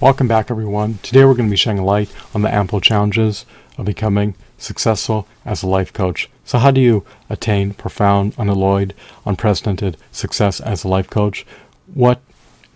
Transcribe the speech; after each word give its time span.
Welcome 0.00 0.28
back, 0.28 0.50
everyone. 0.50 0.98
Today 1.02 1.26
we're 1.26 1.34
going 1.34 1.50
to 1.50 1.50
be 1.50 1.58
shedding 1.58 1.84
light 1.84 2.10
on 2.34 2.40
the 2.40 2.52
ample 2.52 2.80
challenges 2.80 3.44
of 3.76 3.84
becoming 3.84 4.34
successful 4.56 5.28
as 5.44 5.62
a 5.62 5.66
life 5.66 5.92
coach. 5.92 6.30
So, 6.42 6.58
how 6.58 6.70
do 6.70 6.80
you 6.80 7.04
attain 7.28 7.74
profound, 7.74 8.32
unalloyed, 8.38 8.94
unprecedented 9.26 9.98
success 10.10 10.58
as 10.58 10.84
a 10.84 10.88
life 10.88 11.10
coach? 11.10 11.44
What 11.92 12.22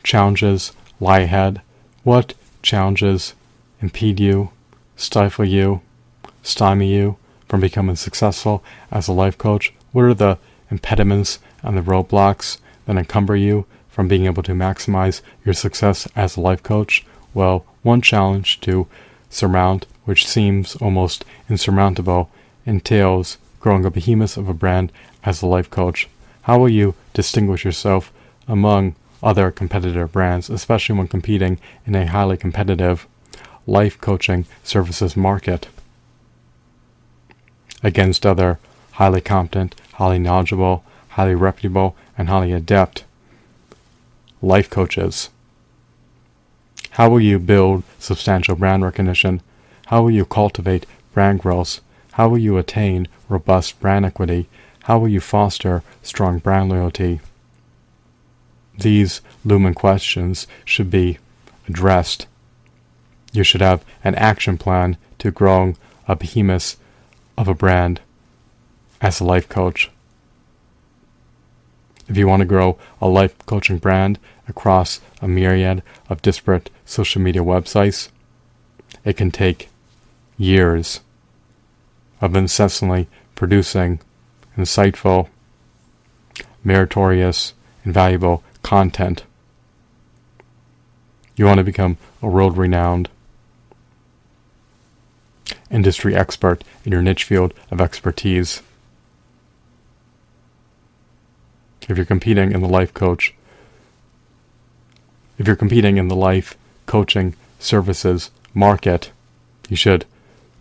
challenges 0.02 0.72
lie 1.00 1.20
ahead? 1.20 1.62
What 2.02 2.34
challenges 2.60 3.32
impede 3.80 4.20
you, 4.20 4.50
stifle 4.94 5.46
you, 5.46 5.80
stymie 6.42 6.92
you 6.92 7.16
from 7.48 7.60
becoming 7.60 7.96
successful 7.96 8.62
as 8.90 9.08
a 9.08 9.12
life 9.12 9.38
coach? 9.38 9.72
What 9.92 10.04
are 10.04 10.12
the 10.12 10.36
impediments 10.70 11.38
and 11.62 11.74
the 11.74 11.80
roadblocks 11.80 12.58
that 12.84 12.98
encumber 12.98 13.34
you 13.34 13.64
from 13.88 14.08
being 14.08 14.26
able 14.26 14.42
to 14.42 14.52
maximize 14.52 15.22
your 15.42 15.54
success 15.54 16.06
as 16.14 16.36
a 16.36 16.42
life 16.42 16.62
coach? 16.62 17.02
Well, 17.34 17.64
one 17.82 18.00
challenge 18.00 18.60
to 18.60 18.86
surmount, 19.28 19.86
which 20.04 20.26
seems 20.26 20.76
almost 20.76 21.24
insurmountable, 21.50 22.30
entails 22.64 23.38
growing 23.60 23.84
a 23.84 23.90
behemoth 23.90 24.36
of 24.36 24.48
a 24.48 24.54
brand 24.54 24.92
as 25.24 25.42
a 25.42 25.46
life 25.46 25.70
coach. 25.70 26.08
How 26.42 26.58
will 26.58 26.68
you 26.68 26.94
distinguish 27.12 27.64
yourself 27.64 28.12
among 28.46 28.94
other 29.22 29.50
competitor 29.50 30.06
brands, 30.06 30.48
especially 30.50 30.96
when 30.96 31.08
competing 31.08 31.58
in 31.86 31.94
a 31.94 32.06
highly 32.06 32.36
competitive 32.36 33.06
life 33.66 34.00
coaching 34.00 34.44
services 34.62 35.16
market 35.16 35.68
against 37.82 38.26
other 38.26 38.58
highly 38.92 39.20
competent, 39.20 39.74
highly 39.94 40.18
knowledgeable, 40.18 40.84
highly 41.10 41.34
reputable, 41.34 41.96
and 42.16 42.28
highly 42.28 42.52
adept 42.52 43.04
life 44.42 44.68
coaches. 44.68 45.30
How 46.94 47.10
will 47.10 47.20
you 47.20 47.40
build 47.40 47.82
substantial 47.98 48.54
brand 48.54 48.84
recognition? 48.84 49.42
How 49.86 50.02
will 50.02 50.12
you 50.12 50.24
cultivate 50.24 50.86
brand 51.12 51.40
growth? 51.40 51.80
How 52.12 52.28
will 52.28 52.38
you 52.38 52.56
attain 52.56 53.08
robust 53.28 53.80
brand 53.80 54.04
equity? 54.06 54.48
How 54.84 55.00
will 55.00 55.08
you 55.08 55.18
foster 55.18 55.82
strong 56.02 56.38
brand 56.38 56.68
loyalty? 56.68 57.20
These 58.78 59.22
looming 59.44 59.74
questions 59.74 60.46
should 60.64 60.88
be 60.88 61.18
addressed. 61.68 62.28
You 63.32 63.42
should 63.42 63.60
have 63.60 63.84
an 64.04 64.14
action 64.14 64.56
plan 64.56 64.96
to 65.18 65.32
grow 65.32 65.74
a 66.06 66.14
behemoth 66.14 66.76
of 67.36 67.48
a 67.48 67.54
brand 67.54 68.02
as 69.00 69.18
a 69.18 69.24
life 69.24 69.48
coach. 69.48 69.90
If 72.08 72.16
you 72.16 72.28
want 72.28 72.40
to 72.40 72.46
grow 72.46 72.78
a 73.00 73.08
life 73.08 73.34
coaching 73.46 73.78
brand 73.78 74.18
across 74.48 75.00
a 75.22 75.28
myriad 75.28 75.82
of 76.08 76.22
disparate 76.22 76.70
social 76.84 77.22
media 77.22 77.42
websites, 77.42 78.08
it 79.04 79.16
can 79.16 79.30
take 79.30 79.68
years 80.36 81.00
of 82.20 82.36
incessantly 82.36 83.08
producing 83.34 84.00
insightful, 84.56 85.28
meritorious, 86.62 87.54
and 87.84 87.92
valuable 87.92 88.42
content. 88.62 89.24
You 91.36 91.46
want 91.46 91.58
to 91.58 91.64
become 91.64 91.98
a 92.22 92.28
world 92.28 92.56
renowned 92.56 93.08
industry 95.70 96.14
expert 96.14 96.62
in 96.84 96.92
your 96.92 97.02
niche 97.02 97.24
field 97.24 97.52
of 97.70 97.80
expertise. 97.80 98.62
If 101.88 101.96
you're 101.96 102.04
competing 102.04 102.52
in 102.52 102.60
the 102.60 102.68
life 102.68 102.94
coach, 102.94 103.34
if 105.38 105.46
you're 105.46 105.56
competing 105.56 105.96
in 105.96 106.08
the 106.08 106.16
life 106.16 106.56
coaching 106.86 107.34
services 107.58 108.30
market, 108.52 109.10
you 109.68 109.76
should 109.76 110.04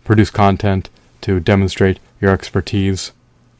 produce 0.04 0.30
content 0.30 0.90
to 1.20 1.40
demonstrate 1.40 1.98
your 2.20 2.32
expertise 2.32 3.12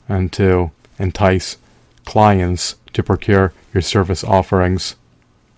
and 0.08 0.32
to 0.32 0.70
entice 0.98 1.56
clients 2.04 2.76
to 2.92 3.02
procure 3.02 3.52
your 3.72 3.82
service 3.82 4.24
offerings. 4.24 4.96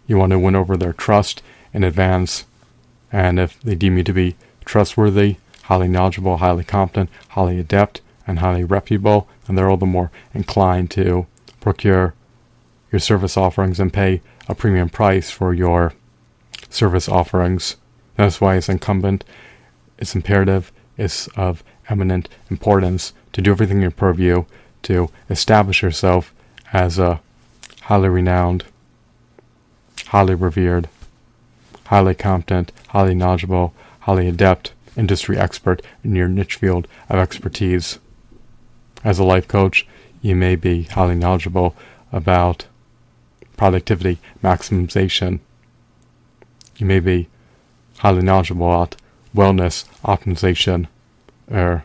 You 0.07 0.17
want 0.17 0.31
to 0.31 0.39
win 0.39 0.55
over 0.55 0.77
their 0.77 0.93
trust 0.93 1.43
in 1.73 1.85
advance, 1.85 2.45
and 3.11 3.41
if 3.41 3.61
they 3.61 3.75
deem 3.75 3.99
you 3.99 4.05
to 4.05 4.13
be 4.13 4.37
trustworthy, 4.65 5.37
highly 5.65 5.89
knowledgeable, 5.89 6.39
highly 6.39 6.65
competent, 6.65 7.11
highly 7.31 7.59
adept, 7.59 8.01
and 8.27 8.39
highly 8.39 8.65
reputable, 8.65 9.29
then 9.47 9.57
they're 9.57 9.71
all 9.71 9.77
the 9.77 9.87
more 9.87 10.11
inclined 10.35 10.91
to 10.93 11.27
procure 11.67 12.15
your 12.93 13.01
service 13.01 13.37
offerings 13.37 13.81
and 13.81 13.93
pay 13.93 14.21
a 14.49 14.55
premium 14.55 14.89
price 14.89 15.33
for 15.33 15.53
your 15.53 15.93
service 16.71 17.09
offerings. 17.09 17.75
That's 18.15 18.41
why 18.41 18.55
it's 18.55 18.69
incumbent, 18.69 19.25
it's 19.99 20.15
imperative, 20.15 20.71
it's 20.97 21.27
of 21.37 21.65
eminent 21.89 22.29
importance 22.51 23.15
to 23.33 23.43
do 23.43 23.51
everything 23.51 23.79
in 23.79 23.83
your 23.83 23.91
purview 23.91 24.45
to 24.83 25.11
establish 25.29 25.83
yourself 25.83 26.33
as 26.73 27.01
a 27.01 27.21
highly 27.83 28.11
renowned, 28.11 28.63
highly 30.07 30.37
revered, 30.37 30.89
highly 31.87 32.15
competent, 32.15 32.71
highly 32.91 33.17
knowledgeable, 33.17 33.75
highly 34.03 34.29
adept 34.29 34.73
industry 34.97 35.37
expert 35.37 35.83
in 36.05 36.15
your 36.15 36.29
niche 36.29 36.55
field 36.55 36.87
of 37.09 37.19
expertise. 37.19 37.99
As 39.03 39.19
a 39.19 39.25
life 39.25 39.49
coach, 39.49 39.85
you 40.23 40.37
may 40.37 40.57
be 40.57 40.85
highly 40.85 41.15
knowledgeable 41.15 41.75
about 42.13 42.67
productivity 43.57 44.19
maximization. 44.43 45.41
You 46.77 46.87
may 46.87 47.01
be 47.01 47.29
highly 47.99 48.23
knowledgeable 48.23 48.67
about 48.69 48.97
wellness 49.35 49.85
optimization 50.05 50.89
or 51.51 51.85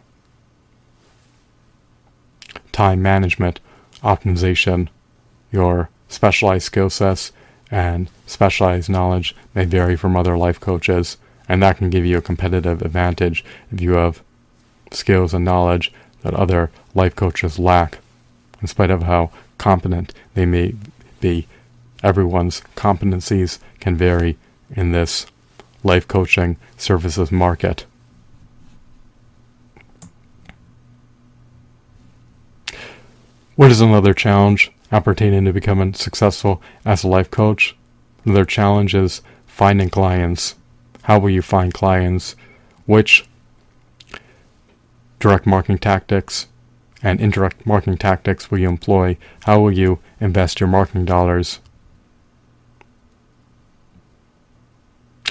time 2.72 3.02
management 3.02 3.59
optimization. 4.03 4.90
Your 5.52 5.90
specialized 6.08 6.66
skill 6.66 6.90
sets 6.90 7.31
and 7.69 8.09
specialized 8.25 8.90
knowledge 8.90 9.36
may 9.56 9.66
vary 9.66 9.96
from 9.96 10.18
other 10.18 10.38
life 10.38 10.59
coaches, 10.59 11.18
and 11.48 11.63
that 11.63 11.78
can 11.78 11.90
give 11.90 12.06
you 12.06 12.18
a 12.18 12.22
competitive 12.22 12.81
advantage 12.81 13.46
if 13.72 13.81
you 13.81 13.94
have 13.94 14.22
skills 14.92 15.34
and 15.34 15.46
knowledge 15.46 15.92
that 16.22 16.34
other 16.34 16.69
life 16.94 17.16
coaches 17.16 17.58
lack 17.58 18.00
in 18.62 18.68
spite 18.68 18.92
of 18.92 19.04
how 19.04 19.32
competent 19.58 20.14
they 20.34 20.46
may 20.46 20.76
be. 21.20 21.48
Everyone's 22.04 22.62
competencies 22.76 23.60
can 23.80 23.96
vary 23.96 24.38
in 24.76 24.92
this 24.92 25.26
life 25.84 26.08
coaching 26.08 26.58
services 26.78 27.32
market. 27.32 27.86
What 33.56 33.72
is 33.72 33.82
another 33.82 34.14
challenge 34.14 34.72
appertaining 34.92 35.46
to 35.46 35.54
becoming 35.54 35.94
successful 35.94 36.62
as 36.86 37.04
a 37.04 37.08
life 37.08 37.30
coach? 37.30 37.76
Another 38.26 38.46
challenge 38.46 38.96
is 38.96 39.22
finding 39.46 39.90
clients. 39.90 40.56
How 41.04 41.20
will 41.20 41.30
you 41.30 41.42
find 41.42 41.74
clients? 41.74 42.36
Which 42.86 43.28
direct 45.20 45.46
marketing 45.46 45.78
tactics 45.78 46.48
and 47.03 47.19
indirect 47.19 47.66
marketing 47.66 47.97
tactics 47.97 48.51
will 48.51 48.59
you 48.59 48.69
employ? 48.69 49.17
How 49.44 49.59
will 49.59 49.72
you 49.72 50.00
invest 50.19 50.59
your 50.59 50.69
marketing 50.69 51.06
dollars? 51.06 51.59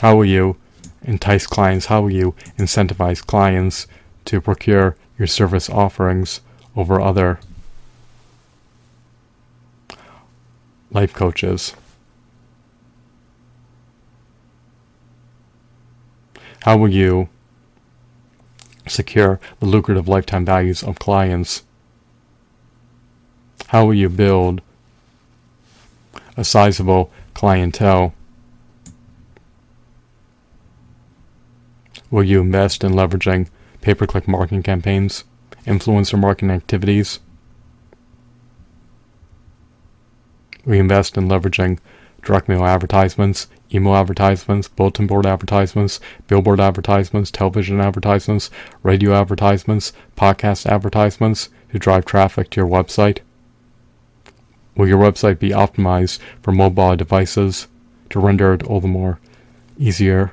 How 0.01 0.17
will 0.17 0.25
you 0.25 0.57
entice 1.03 1.47
clients? 1.47 1.87
How 1.87 2.03
will 2.03 2.13
you 2.13 2.35
incentivize 2.59 3.25
clients 3.25 3.87
to 4.25 4.41
procure 4.41 4.97
your 5.19 5.27
service 5.27 5.69
offerings 5.69 6.41
over 6.75 7.01
other 7.01 7.39
life 10.91 11.13
coaches? 11.13 11.75
How 16.63 16.77
will 16.77 16.89
you 16.89 17.29
secure 18.91 19.41
the 19.61 19.67
lucrative 19.67 20.09
lifetime 20.09 20.45
values 20.45 20.83
of 20.83 20.99
clients? 20.99 21.63
How 23.69 23.87
will 23.87 23.95
you 23.95 24.09
build 24.09 24.63
a 26.37 26.45
sizable 26.45 27.11
clientele? 27.35 28.15
Will 32.11 32.25
you 32.25 32.41
invest 32.41 32.83
in 32.83 32.93
leveraging 32.93 33.49
pay 33.81 33.95
per 33.95 34.07
click 34.07 34.27
marketing 34.27 34.65
campaigns, 34.65 35.25
influencer 35.65 36.19
marketing 36.19 36.51
activities? 36.51 37.21
You 40.67 40.75
invest 40.75 41.17
in 41.17 41.29
leveraging 41.29 41.79
direct 42.23 42.49
mail 42.49 42.65
advertisements, 42.65 43.47
email 43.73 43.95
advertisements, 43.95 44.69
bulletin 44.69 45.07
board 45.07 45.27
advertisements, 45.27 46.01
billboard 46.27 46.61
advertisements, 46.61 47.31
television 47.31 47.81
advertisements, 47.81 48.51
radio 48.83 49.15
advertisements, 49.15 49.93
podcast 50.17 50.67
advertisements 50.67 51.49
to 51.73 51.79
drive 51.79 52.05
traffic 52.05 52.51
to 52.51 52.61
your 52.61 52.69
website? 52.69 53.19
Will 54.77 54.89
your 54.89 54.99
website 54.99 55.39
be 55.39 55.51
optimized 55.51 56.19
for 56.43 56.53
mobile 56.53 56.97
devices 56.97 57.69
to 58.11 58.21
render 58.21 58.53
it 58.53 58.63
all 58.65 58.81
the 58.81 58.89
more 58.89 59.19
easier 59.79 60.33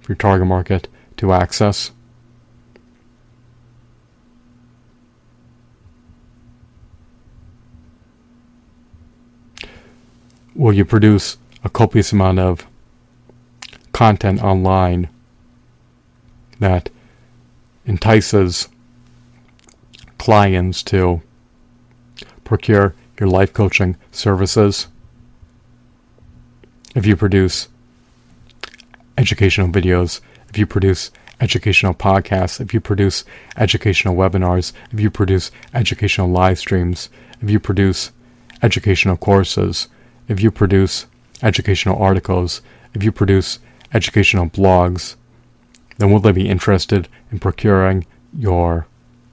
for 0.00 0.12
your 0.12 0.16
target 0.16 0.46
market 0.46 0.88
to 1.16 1.32
access. 1.32 1.92
Will 10.54 10.72
you 10.72 10.84
produce 10.84 11.36
a 11.66 11.68
copious 11.68 12.12
amount 12.12 12.38
of 12.38 12.64
content 13.92 14.40
online 14.40 15.08
that 16.60 16.88
entices 17.84 18.68
clients 20.16 20.84
to 20.84 21.20
procure 22.44 22.94
your 23.18 23.28
life 23.28 23.52
coaching 23.52 23.96
services? 24.12 24.86
If 26.94 27.04
you 27.04 27.16
produce 27.16 27.66
educational 29.18 29.66
videos, 29.68 30.20
if 30.48 30.56
you 30.56 30.66
produce 30.66 31.10
educational 31.40 31.94
podcasts, 31.94 32.60
if 32.60 32.72
you 32.72 32.80
produce 32.80 33.24
educational 33.56 34.14
webinars, 34.14 34.72
if 34.92 35.00
you 35.00 35.10
produce 35.10 35.50
educational 35.74 36.28
live 36.28 36.60
streams, 36.60 37.10
if 37.42 37.50
you 37.50 37.58
produce 37.58 38.12
educational 38.62 39.16
courses, 39.16 39.88
if 40.28 40.40
you 40.40 40.52
produce 40.52 41.06
educational 41.46 42.00
articles, 42.02 42.60
if 42.94 43.02
you 43.02 43.12
produce 43.12 43.58
educational 43.94 44.46
blogs, 44.46 45.16
then 45.98 46.10
will 46.10 46.20
they 46.20 46.32
be 46.32 46.48
interested 46.48 47.08
in 47.30 47.38
procuring 47.38 48.06
your 48.36 48.86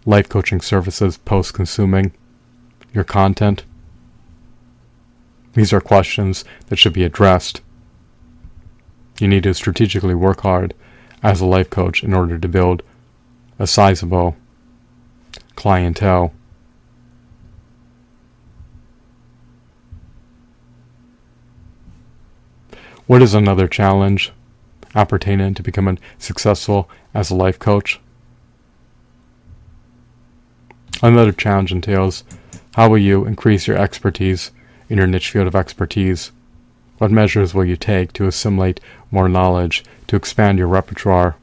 life 0.06 0.30
coaching 0.30 0.62
services 0.62 1.18
post 1.18 1.54
consuming 1.54 2.14
your 2.94 3.04
content? 3.04 3.64
These 5.54 5.74
are 5.74 5.82
questions 5.82 6.46
that 6.68 6.78
should 6.78 6.94
be 6.94 7.04
addressed 7.04 7.62
you 9.20 9.28
need 9.28 9.44
to 9.44 9.54
strategically 9.54 10.16
work 10.16 10.42
hard 10.42 10.74
as 11.22 11.40
a 11.40 11.46
life 11.46 11.70
coach 11.70 12.04
in 12.04 12.14
order 12.14 12.38
to 12.38 12.48
build 12.48 12.84
a 13.60 13.68
sizable 13.68 14.36
clientele. 15.56 16.34
What 23.06 23.22
is 23.22 23.34
another 23.34 23.68
challenge 23.68 24.32
appertaining 24.96 25.56
to 25.56 25.64
becoming 25.64 26.00
successful 26.18 26.90
as 27.14 27.30
a 27.30 27.36
life 27.36 27.60
coach? 27.60 28.00
Another 31.02 31.32
challenge 31.32 31.72
entails 31.72 32.24
how 32.76 32.90
will 32.90 32.98
you 32.98 33.26
increase 33.26 33.68
your 33.68 33.78
expertise 33.78 34.52
in 34.90 34.98
your 34.98 35.08
niche 35.08 35.32
field 35.32 35.48
of 35.48 35.56
expertise 35.56 36.32
what 37.04 37.12
measures 37.12 37.54
will 37.54 37.66
you 37.66 37.76
take 37.76 38.14
to 38.14 38.28
assimilate 38.28 38.80
more 39.12 39.28
knowledge, 39.28 39.84
to 40.08 40.16
expand 40.16 40.58
your 40.58 40.68
repertoire, 40.68 41.36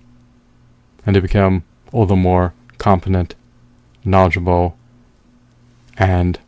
and 1.05 1.13
to 1.15 1.21
become 1.21 1.65
all 1.93 2.07
the 2.07 2.17
more 2.17 2.55
competent, 2.79 3.35
knowledgeable, 4.03 4.79
and 5.99 6.39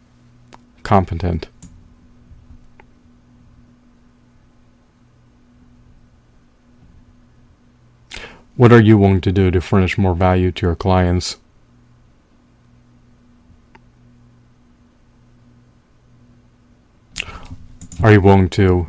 competent? 0.82 1.48
What 8.54 8.70
are 8.70 8.80
you 8.80 8.98
willing 8.98 9.22
to 9.22 9.32
do 9.32 9.50
to 9.50 9.60
furnish 9.62 9.96
more 9.96 10.14
value 10.14 10.52
to 10.52 10.66
your 10.66 10.76
clients? 10.76 11.38
Are 18.02 18.12
you 18.12 18.20
willing 18.20 18.50
to 18.50 18.88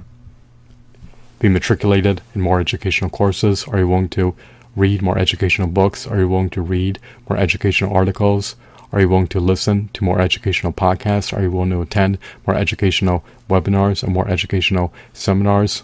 be 1.40 1.48
matriculated 1.48 2.22
in 2.36 2.42
more 2.42 2.60
educational 2.60 3.10
courses? 3.10 3.64
Are 3.66 3.80
you 3.80 3.88
willing 3.88 4.10
to 4.10 4.36
read 4.76 5.02
more 5.02 5.18
educational 5.18 5.68
books? 5.68 6.06
Are 6.06 6.20
you 6.20 6.28
willing 6.28 6.50
to 6.50 6.62
read 6.62 7.00
more 7.30 7.38
educational 7.38 7.96
articles? 7.96 8.58
Are 8.92 9.00
you 9.00 9.08
willing 9.08 9.28
to 9.28 9.40
listen 9.40 9.90
to 9.94 10.04
more 10.04 10.20
educational 10.20 10.74
podcasts? 10.74 11.32
Are 11.32 11.42
you 11.42 11.52
willing 11.52 11.70
to 11.70 11.82
attend 11.82 12.18
more 12.46 12.56
educational 12.56 13.24
webinars 13.50 14.04
and 14.04 14.14
more 14.14 14.28
educational 14.28 14.94
seminars? 15.14 15.84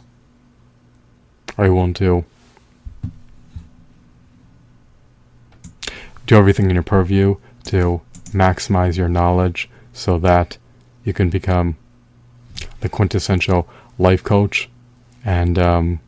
Are 1.58 1.68
you 1.68 1.76
willing 1.76 1.94
to 1.96 2.26
do 6.30 6.36
everything 6.36 6.70
in 6.70 6.76
your 6.76 6.84
purview 6.84 7.36
to 7.64 8.02
maximize 8.26 8.96
your 8.96 9.10
knowledge 9.10 9.68
so 9.94 10.20
that 10.20 10.60
you 11.04 11.12
can 11.12 11.28
become 11.28 11.76
the 12.82 12.88
quintessential 12.88 13.68
life 13.98 14.24
coach 14.24 14.70
and 15.26 15.58
um, 15.58 16.00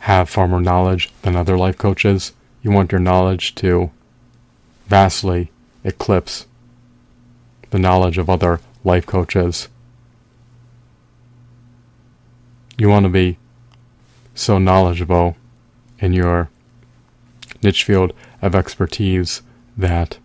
have 0.00 0.28
far 0.28 0.48
more 0.48 0.60
knowledge 0.60 1.12
than 1.22 1.36
other 1.36 1.56
life 1.56 1.78
coaches. 1.78 2.32
You 2.60 2.72
want 2.72 2.90
your 2.90 3.00
knowledge 3.00 3.54
to 3.56 3.92
vastly 4.88 5.52
eclipse 5.84 6.46
the 7.70 7.78
knowledge 7.78 8.18
of 8.18 8.28
other 8.28 8.58
life 8.82 9.06
coaches. 9.06 9.68
You 12.76 12.88
want 12.88 13.04
to 13.04 13.10
be 13.10 13.38
so 14.40 14.58
knowledgeable 14.58 15.36
in 15.98 16.12
your 16.12 16.48
niche 17.62 17.84
field 17.84 18.12
of 18.40 18.54
expertise 18.54 19.42
that 19.76 20.18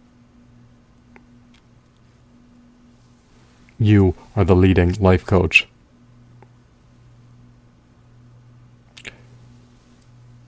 You 3.77 4.15
are 4.35 4.45
the 4.45 4.55
leading 4.55 4.93
life 4.93 5.25
coach. 5.25 5.67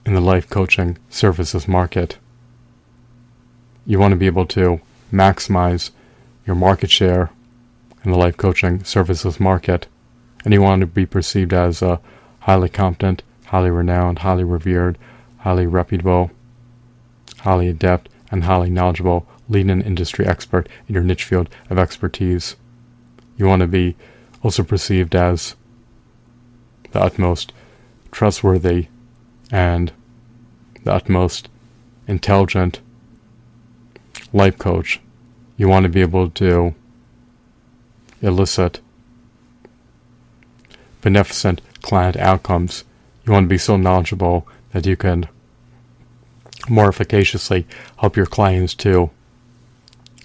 In 0.06 0.14
the 0.14 0.20
life 0.20 0.48
coaching 0.48 0.96
services 1.10 1.68
market, 1.68 2.16
you 3.84 3.98
want 3.98 4.12
to 4.12 4.16
be 4.16 4.26
able 4.26 4.46
to 4.46 4.80
maximize 5.12 5.90
your 6.46 6.56
market 6.56 6.90
share 6.90 7.30
in 8.02 8.12
the 8.12 8.18
life 8.18 8.38
coaching 8.38 8.82
services 8.84 9.38
market, 9.38 9.86
and 10.42 10.54
you 10.54 10.62
want 10.62 10.80
to 10.80 10.86
be 10.86 11.04
perceived 11.04 11.52
as 11.52 11.82
a 11.82 12.00
highly 12.40 12.70
competent, 12.70 13.22
highly 13.48 13.70
renowned, 13.70 14.20
highly 14.20 14.44
revered, 14.44 14.98
highly 15.38 15.66
reputable, 15.66 16.30
highly 17.40 17.68
adept, 17.68 18.08
and 18.30 18.44
highly 18.44 18.70
knowledgeable 18.70 19.26
leading 19.48 19.80
industry 19.80 20.26
expert 20.26 20.68
in 20.86 20.94
your 20.94 21.02
niche 21.04 21.24
field 21.24 21.48
of 21.70 21.78
expertise. 21.78 22.56
You 23.36 23.46
want 23.46 23.60
to 23.60 23.66
be 23.66 23.96
also 24.42 24.62
perceived 24.62 25.14
as 25.14 25.56
the 26.92 27.00
utmost 27.00 27.52
trustworthy 28.10 28.88
and 29.50 29.92
the 30.84 30.92
utmost 30.92 31.48
intelligent 32.06 32.80
life 34.32 34.58
coach. 34.58 35.00
You 35.56 35.68
want 35.68 35.84
to 35.84 35.88
be 35.88 36.02
able 36.02 36.30
to 36.30 36.74
elicit 38.20 38.80
beneficent 41.00 41.60
client 41.82 42.16
outcomes. 42.16 42.84
You 43.28 43.32
want 43.34 43.44
to 43.44 43.48
be 43.48 43.58
so 43.58 43.76
knowledgeable 43.76 44.48
that 44.72 44.86
you 44.86 44.96
can 44.96 45.28
more 46.66 46.88
efficaciously 46.88 47.66
help 47.98 48.16
your 48.16 48.24
clients 48.24 48.74
to 48.76 49.10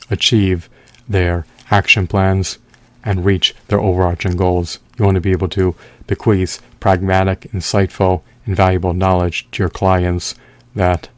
achieve 0.09 0.69
their 1.09 1.45
action 1.69 2.07
plans 2.07 2.59
and 3.03 3.25
reach 3.25 3.55
their 3.67 3.81
overarching 3.81 4.37
goals. 4.37 4.79
You 4.97 5.03
want 5.03 5.15
to 5.15 5.21
be 5.21 5.31
able 5.31 5.49
to 5.49 5.75
bequeath 6.07 6.61
pragmatic, 6.79 7.41
insightful, 7.51 8.21
and 8.45 8.55
valuable 8.55 8.93
knowledge 8.93 9.49
to 9.51 9.63
your 9.63 9.69
clients 9.69 10.35
that 10.73 11.09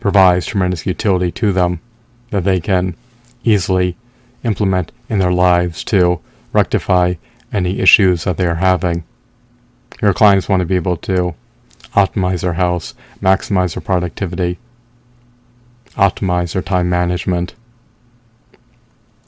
provides 0.00 0.46
tremendous 0.46 0.86
utility 0.86 1.30
to 1.30 1.52
them 1.52 1.80
that 2.30 2.42
they 2.42 2.58
can 2.58 2.96
easily 3.44 3.96
implement 4.42 4.90
in 5.08 5.20
their 5.20 5.32
lives 5.32 5.84
to 5.84 6.18
rectify 6.52 7.14
any 7.54 7.80
issues 7.80 8.24
that 8.24 8.36
they 8.36 8.46
are 8.46 8.56
having. 8.56 9.04
Your 10.02 10.12
clients 10.12 10.48
want 10.48 10.60
to 10.60 10.66
be 10.66 10.76
able 10.76 10.96
to 10.98 11.34
optimize 11.94 12.42
their 12.42 12.54
health, 12.54 12.92
maximize 13.22 13.74
their 13.74 13.80
productivity, 13.80 14.58
optimize 15.92 16.52
their 16.52 16.62
time 16.62 16.88
management, 16.90 17.54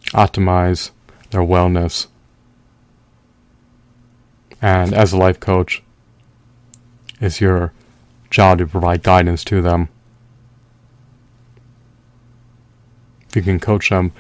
optimize 0.07 0.91
their 1.31 1.43
wellness. 1.43 2.09
And 4.61 4.93
as 4.93 5.13
a 5.13 5.17
life 5.17 5.39
coach, 5.39 5.83
it's 7.21 7.41
your 7.41 7.73
job 8.31 8.59
to 8.59 8.67
provide 8.67 9.03
guidance 9.03 9.45
to 9.45 9.63
them. 9.63 9.89
If 13.29 13.37
you 13.37 13.43
can 13.43 13.61
coach 13.61 13.91
them 13.91 14.13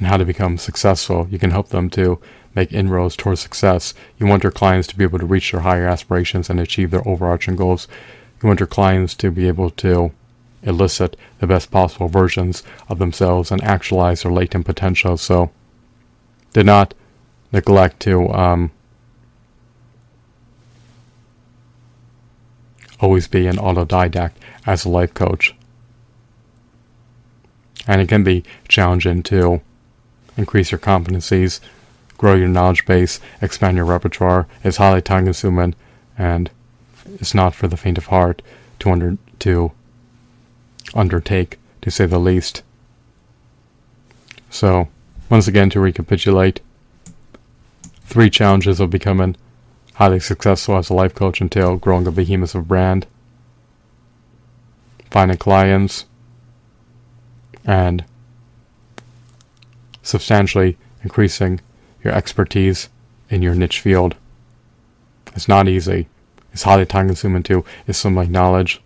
on 0.00 0.06
how 0.06 0.16
to 0.18 0.24
become 0.24 0.58
successful, 0.58 1.26
you 1.30 1.38
can 1.38 1.50
help 1.50 1.68
them 1.68 1.88
to 1.90 2.20
make 2.54 2.72
inroads 2.72 3.16
towards 3.16 3.40
success. 3.40 3.94
You 4.18 4.26
want 4.26 4.42
your 4.42 4.52
clients 4.52 4.88
to 4.88 4.96
be 4.96 5.04
able 5.04 5.18
to 5.18 5.26
reach 5.26 5.52
their 5.52 5.62
higher 5.62 5.86
aspirations 5.86 6.48
and 6.48 6.60
achieve 6.60 6.90
their 6.90 7.06
overarching 7.06 7.56
goals. 7.56 7.88
You 8.42 8.46
want 8.46 8.60
your 8.60 8.66
clients 8.66 9.14
to 9.16 9.30
be 9.30 9.48
able 9.48 9.70
to 9.70 10.12
elicit 10.62 11.16
the 11.40 11.46
best 11.46 11.70
possible 11.70 12.08
versions 12.08 12.62
of 12.88 12.98
themselves 12.98 13.50
and 13.50 13.62
actualize 13.62 14.22
their 14.22 14.32
latent 14.32 14.66
potential. 14.66 15.16
So 15.16 15.50
do 16.52 16.62
not 16.62 16.94
neglect 17.52 18.00
to 18.00 18.28
um, 18.30 18.70
always 23.00 23.28
be 23.28 23.46
an 23.46 23.56
autodidact 23.56 24.32
as 24.66 24.84
a 24.84 24.88
life 24.88 25.12
coach. 25.14 25.54
And 27.86 28.00
it 28.00 28.08
can 28.08 28.24
be 28.24 28.44
challenging 28.66 29.22
to 29.24 29.60
increase 30.36 30.72
your 30.72 30.78
competencies, 30.78 31.60
grow 32.24 32.32
your 32.32 32.48
knowledge 32.48 32.86
base, 32.86 33.20
expand 33.42 33.76
your 33.76 33.84
repertoire. 33.84 34.46
It's 34.62 34.78
highly 34.78 35.02
time 35.02 35.24
consuming 35.26 35.74
and 36.16 36.50
it's 37.20 37.34
not 37.34 37.54
for 37.54 37.68
the 37.68 37.76
faint 37.76 37.98
of 37.98 38.06
heart 38.06 38.40
to 38.78 38.90
under 38.90 39.18
to 39.40 39.72
undertake, 40.94 41.58
to 41.82 41.90
say 41.90 42.06
the 42.06 42.18
least. 42.18 42.62
So, 44.48 44.88
once 45.28 45.46
again, 45.46 45.68
to 45.68 45.80
recapitulate, 45.80 46.62
three 48.06 48.30
challenges 48.30 48.80
of 48.80 48.88
becoming 48.88 49.36
highly 49.96 50.18
successful 50.18 50.78
as 50.78 50.88
a 50.88 50.94
life 50.94 51.14
coach 51.14 51.42
entail 51.42 51.76
growing 51.76 52.06
a 52.06 52.10
behemoth 52.10 52.54
of 52.54 52.66
brand, 52.66 53.06
finding 55.10 55.36
clients, 55.36 56.06
and 57.66 58.02
substantially 60.02 60.78
increasing 61.02 61.60
your 62.04 62.14
expertise 62.14 62.88
in 63.30 63.42
your 63.42 63.54
niche 63.54 63.80
field. 63.80 64.14
It's 65.34 65.48
not 65.48 65.68
easy. 65.68 66.06
It's 66.52 66.62
highly 66.62 66.86
time 66.86 67.08
consuming 67.08 67.42
to 67.44 67.64
assimilate 67.88 68.30
knowledge. 68.30 68.80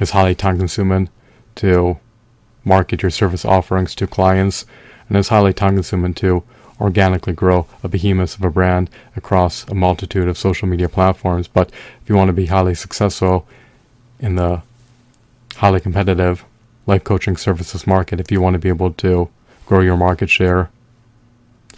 It's 0.00 0.12
highly 0.12 0.34
time 0.34 0.58
consuming 0.58 1.10
to 1.56 1.98
market 2.64 3.02
your 3.02 3.10
service 3.10 3.44
offerings 3.44 3.94
to 3.96 4.06
clients. 4.06 4.64
And 5.08 5.18
it's 5.18 5.28
highly 5.28 5.52
time 5.52 5.74
consuming 5.74 6.14
to 6.14 6.44
organically 6.80 7.32
grow 7.32 7.66
a 7.82 7.88
behemoth 7.88 8.36
of 8.36 8.44
a 8.44 8.50
brand 8.50 8.88
across 9.16 9.68
a 9.68 9.74
multitude 9.74 10.28
of 10.28 10.38
social 10.38 10.66
media 10.66 10.88
platforms. 10.88 11.48
But 11.48 11.70
if 12.00 12.08
you 12.08 12.14
want 12.14 12.28
to 12.28 12.32
be 12.32 12.46
highly 12.46 12.74
successful 12.74 13.46
in 14.18 14.36
the 14.36 14.62
highly 15.56 15.80
competitive 15.80 16.44
life 16.86 17.04
coaching 17.04 17.36
services 17.36 17.86
market, 17.86 18.20
if 18.20 18.32
you 18.32 18.40
want 18.40 18.54
to 18.54 18.58
be 18.58 18.68
able 18.68 18.92
to 18.94 19.28
grow 19.66 19.80
your 19.80 19.96
market 19.96 20.30
share, 20.30 20.70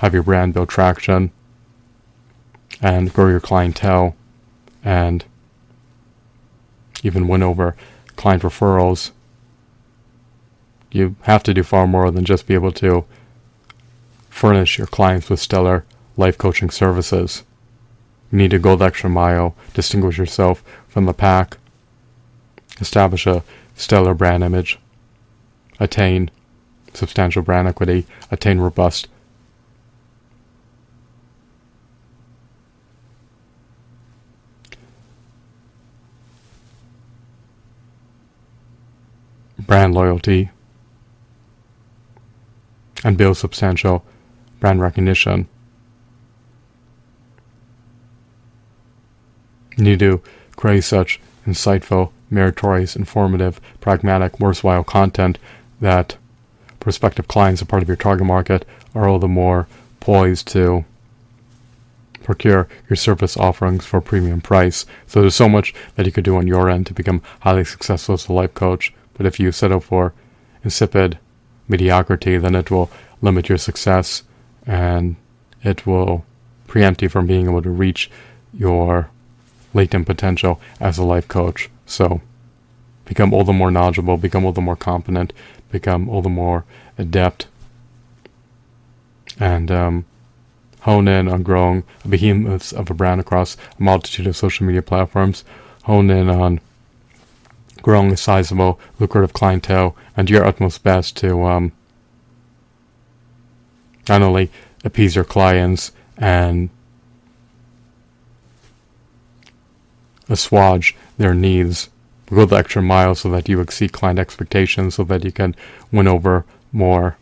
have 0.04 0.12
your 0.12 0.23
brand 0.23 0.52
build 0.52 0.68
traction, 0.68 1.30
and 2.82 3.14
grow 3.14 3.26
your 3.28 3.40
clientele, 3.40 4.14
and 4.84 5.25
even 7.02 7.26
win 7.26 7.42
over 7.42 7.75
client 8.14 8.42
referrals, 8.42 9.12
you 10.92 11.16
have 11.23 11.42
to 11.42 11.54
do 11.54 11.62
far 11.62 11.87
more 11.87 12.11
than 12.11 12.23
just 12.23 12.46
be 12.46 12.52
able 12.52 12.70
to 12.70 13.06
furnish 14.28 14.76
your 14.76 14.87
clients 14.87 15.30
with 15.30 15.40
stellar 15.40 15.87
life 16.18 16.37
coaching 16.37 16.68
services. 16.68 17.42
You 18.30 18.37
need 18.37 18.50
to 18.50 18.58
go 18.58 18.76
the 18.76 18.84
extra 18.84 19.08
mile, 19.08 19.56
distinguish 19.73 20.18
yourself 20.18 20.62
from 20.87 21.06
the 21.06 21.14
pack, 21.14 21.56
establish 22.78 23.26
a 23.26 23.42
stellar 23.75 24.12
brand 24.12 24.44
image, 24.44 24.78
attain 25.80 26.30
substantial 26.92 27.40
brand 27.40 27.68
equity, 27.68 28.04
attain 28.30 28.58
robust 28.58 29.08
brand 39.66 39.94
loyalty, 39.94 40.50
and 43.04 43.18
build 43.18 43.37
substantial 43.37 44.04
brand 44.61 44.80
recognition. 44.80 45.49
You 49.76 49.85
need 49.85 49.99
to 49.99 50.23
create 50.56 50.85
such 50.85 51.21
insightful, 51.47 52.12
meritorious, 52.30 52.97
informative, 52.97 53.61
pragmatic, 53.80 54.40
worthwhile 54.40 54.85
content 54.85 55.38
that 55.80 56.16
prospective 56.80 57.28
clients, 57.28 57.61
a 57.61 57.66
part 57.66 57.83
of 57.83 57.88
your 57.88 57.97
target 57.97 58.26
market, 58.26 58.64
are 58.94 59.09
all 59.09 59.18
the 59.18 59.28
more 59.28 59.66
poised 60.00 60.47
to 60.49 60.85
procure 62.23 62.68
your 62.88 62.97
service 62.97 63.37
offerings 63.37 63.85
for 63.85 64.00
premium 64.00 64.40
price. 64.40 64.87
So 65.06 65.21
there's 65.21 65.35
so 65.35 65.49
much 65.49 65.75
that 65.97 66.06
you 66.06 66.12
could 66.12 66.25
do 66.25 66.37
on 66.37 66.47
your 66.47 66.71
end 66.71 66.87
to 66.87 66.94
become 66.94 67.23
highly 67.40 67.64
successful 67.64 68.14
as 68.14 68.28
a 68.28 68.33
life 68.33 68.54
coach. 68.54 68.94
But 69.14 69.26
if 69.26 69.40
you 69.40 69.52
settle 69.52 69.80
for 69.80 70.12
insipid 70.62 71.18
mediocrity, 71.68 72.37
then 72.38 72.54
it 72.54 72.71
will 72.71 72.90
limit 73.23 73.49
your 73.49 73.59
success 73.59 74.23
and 74.66 75.16
it 75.62 75.87
will 75.87 76.25
preempt 76.66 77.02
you 77.02 77.09
from 77.09 77.26
being 77.26 77.47
able 77.47 77.62
to 77.62 77.71
reach 77.71 78.11
your 78.52 79.11
latent 79.73 80.06
potential 80.06 80.61
as 80.80 80.99
a 80.99 81.04
life 81.04 81.28
coach. 81.28 81.71
So 81.87 82.21
become 83.04 83.33
all 83.33 83.44
the 83.44 83.52
more 83.52 83.71
knowledgeable, 83.71 84.16
become 84.16 84.44
all 84.44 84.52
the 84.52 84.61
more 84.61 84.76
competent, 84.76 85.33
become 85.71 86.09
all 86.09 86.23
the 86.23 86.28
more 86.28 86.64
adept, 86.97 87.47
and 89.38 89.71
um, 89.71 90.04
hone 90.80 91.09
in 91.09 91.28
on 91.28 91.42
growing 91.42 91.83
a 92.04 92.09
behemoth 92.09 92.73
of 92.73 92.90
a 92.90 92.94
brand 92.94 93.21
across 93.21 93.56
a 93.78 93.83
multitude 93.83 94.26
of 94.26 94.37
social 94.37 94.66
media 94.66 94.83
platforms. 94.83 95.44
Hone 95.85 96.11
in 96.11 96.30
on 96.30 96.61
growing 97.85 98.11
a 98.11 98.17
sizable, 98.17 98.81
lucrative 98.99 99.35
clientele, 99.35 99.95
and 100.17 100.26
do 100.26 100.33
your 100.33 100.47
utmost 100.47 100.83
best 100.83 101.19
to 101.19 101.45
um, 101.45 101.71
not 104.09 104.23
only 104.23 104.50
appease 104.85 105.14
your 105.14 105.25
clients 105.25 105.93
and 106.17 106.71
assuage 110.31 110.97
their 111.19 111.35
needs, 111.35 111.91
but 112.25 112.37
go 112.37 112.45
the 112.47 112.57
extra 112.57 112.81
mile 112.81 113.14
so 113.14 113.31
that 113.31 113.50
you 113.50 113.61
exceed 113.61 113.93
client 113.93 114.19
expectations, 114.19 114.95
so 114.95 115.05
that 115.05 115.23
you 115.23 115.31
can 115.31 115.55
win 115.93 116.09
over 116.09 116.47
more 116.73 117.19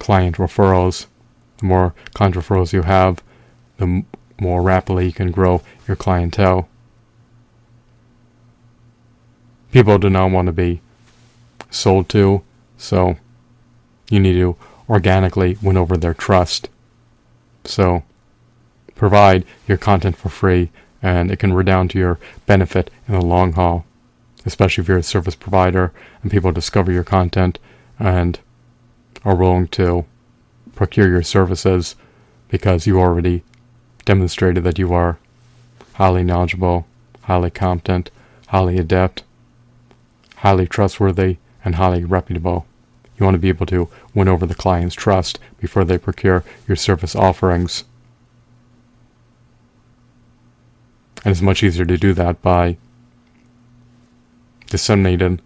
client 0.00 0.34
referrals. 0.36 1.06
The 1.58 1.66
more 1.66 1.94
client 2.12 2.34
referrals 2.34 2.72
you 2.72 2.82
have, 2.82 3.22
the 3.76 4.04
more 4.40 4.62
rapidly 4.62 5.06
you 5.06 5.12
can 5.12 5.30
grow 5.30 5.62
your 5.86 5.96
clientele. 5.96 6.68
People 9.72 9.98
do 9.98 10.10
not 10.10 10.30
want 10.30 10.46
to 10.46 10.52
be 10.52 10.80
sold 11.70 12.08
to, 12.10 12.42
so 12.76 13.16
you 14.10 14.18
need 14.18 14.34
to 14.34 14.56
organically 14.88 15.56
win 15.62 15.76
over 15.76 15.96
their 15.96 16.14
trust. 16.14 16.68
So 17.64 18.02
provide 18.96 19.44
your 19.68 19.78
content 19.78 20.16
for 20.16 20.28
free 20.28 20.70
and 21.02 21.30
it 21.30 21.38
can 21.38 21.52
redound 21.52 21.90
to 21.90 21.98
your 21.98 22.18
benefit 22.46 22.90
in 23.06 23.14
the 23.14 23.24
long 23.24 23.52
haul, 23.52 23.84
especially 24.44 24.82
if 24.82 24.88
you're 24.88 24.98
a 24.98 25.02
service 25.02 25.36
provider 25.36 25.92
and 26.22 26.30
people 26.30 26.52
discover 26.52 26.90
your 26.90 27.04
content 27.04 27.58
and 27.98 28.40
are 29.24 29.36
willing 29.36 29.68
to 29.68 30.04
procure 30.74 31.08
your 31.08 31.22
services 31.22 31.94
because 32.48 32.86
you 32.86 32.98
already 32.98 33.42
demonstrated 34.04 34.64
that 34.64 34.78
you 34.78 34.92
are 34.92 35.18
highly 35.94 36.24
knowledgeable, 36.24 36.86
highly 37.22 37.50
competent, 37.50 38.10
highly 38.48 38.78
adept, 38.78 39.22
highly 40.40 40.66
trustworthy, 40.66 41.36
and 41.62 41.74
highly 41.74 42.02
reputable. 42.02 42.66
You 43.18 43.24
want 43.24 43.34
to 43.34 43.38
be 43.38 43.50
able 43.50 43.66
to 43.66 43.90
win 44.14 44.26
over 44.26 44.46
the 44.46 44.54
client's 44.54 44.94
trust 44.94 45.38
before 45.58 45.84
they 45.84 45.98
procure 45.98 46.42
your 46.66 46.76
service 46.76 47.14
offerings. 47.14 47.84
And 51.22 51.32
it's 51.32 51.42
much 51.42 51.62
easier 51.62 51.84
to 51.84 51.98
do 51.98 52.14
that 52.14 52.40
by 52.40 52.78
disseminating 54.68 55.40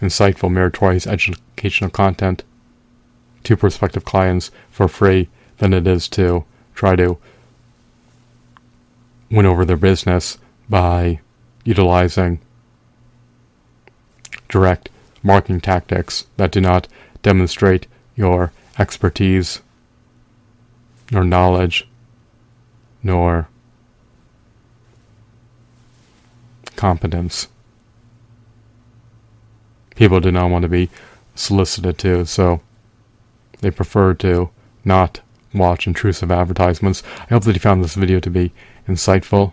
insightful, 0.00 0.52
meritorious 0.52 1.08
educational 1.08 1.90
content 1.90 2.44
to 3.42 3.56
prospective 3.56 4.04
clients 4.04 4.52
for 4.70 4.86
free 4.86 5.28
than 5.58 5.74
it 5.74 5.88
is 5.88 6.08
to 6.10 6.44
try 6.76 6.94
to 6.94 7.18
win 9.32 9.46
over 9.46 9.64
their 9.64 9.76
business 9.76 10.38
by 10.68 11.18
utilizing 11.64 12.38
direct 14.52 14.90
marketing 15.22 15.60
tactics 15.60 16.26
that 16.36 16.52
do 16.52 16.60
not 16.60 16.86
demonstrate 17.22 17.86
your 18.14 18.52
expertise, 18.78 19.62
nor 21.10 21.24
knowledge, 21.24 21.88
nor 23.02 23.48
competence. 26.76 27.48
People 29.96 30.20
do 30.20 30.30
not 30.30 30.50
want 30.50 30.62
to 30.62 30.68
be 30.68 30.90
solicited 31.34 31.96
to, 31.98 32.26
so 32.26 32.60
they 33.60 33.70
prefer 33.70 34.12
to 34.14 34.50
not 34.84 35.20
watch 35.54 35.86
intrusive 35.86 36.30
advertisements. 36.30 37.02
I 37.20 37.34
hope 37.34 37.44
that 37.44 37.54
you 37.54 37.60
found 37.60 37.82
this 37.82 37.94
video 37.94 38.20
to 38.20 38.30
be 38.30 38.52
insightful 38.86 39.52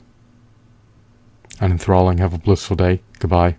and 1.62 1.72
enthralling. 1.72 2.18
Have 2.18 2.34
a 2.34 2.38
blissful 2.38 2.76
day. 2.76 3.02
Goodbye. 3.20 3.56